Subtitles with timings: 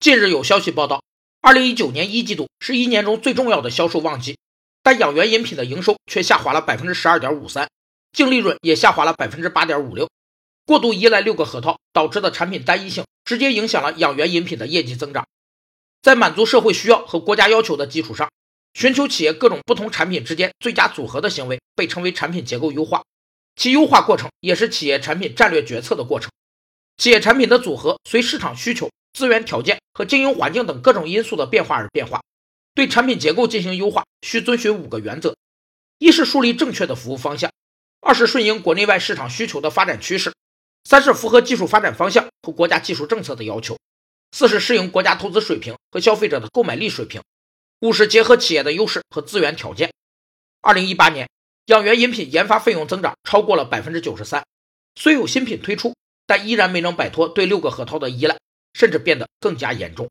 [0.00, 1.02] 近日有消息报道，
[1.40, 4.38] 二零一九年一季度是一年中最重要的销售旺季，
[4.80, 7.68] 但养元饮品的营收却下滑了百分之十二点五三，
[8.12, 10.08] 净利润也下滑了百分之八点五六。
[10.64, 15.26] 过度依赖六个核桃导致的产品单一性，直接影响了养元饮品的业绩增长。
[16.00, 18.30] 在满足社会需要和国家要求的基础上，
[18.74, 23.02] 寻求企业各种不同产品之间最佳组合的行为，被称为产品结构优化。
[23.56, 26.30] 其优化过程也是企业产品战略决策的过程。
[26.98, 28.88] 企业产品的组合随市场需求。
[29.12, 32.22] 资源条件和经营环境等各种因素的变化而变化，
[32.74, 35.36] 对产品结构进行优化，需遵循五个原则：
[35.98, 37.50] 一是树立正确的服务方向；
[38.00, 40.30] 二是顺应国内外市场需求的发展趋势；
[40.84, 43.74] 三是符合技术发展方向和国家技术政策的要求；
[44.30, 47.22] 四是适应国家投资水平和消费者的购买力水平；
[47.80, 49.90] 五是结合企业的优势和资源条件。
[50.60, 51.28] 二零一八年，
[51.66, 54.44] 养元饮品研发费用增长超过了百分之九十三，
[54.94, 55.94] 虽有新品推出，
[56.26, 58.36] 但依然没能摆脱对六个核桃的依赖。
[58.78, 60.08] 甚至变得更加严重。